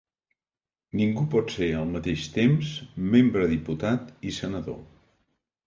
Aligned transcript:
Ningú 1.01 1.25
pot 1.35 1.53
ser 1.57 1.67
al 1.81 1.91
mateix 1.91 2.25
temps 2.39 2.73
membre 3.13 3.47
diputat 3.55 4.11
i 4.33 4.37
senador. 4.43 4.85